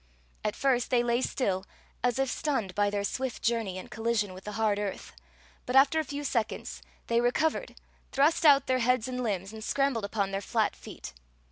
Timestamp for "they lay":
0.89-1.21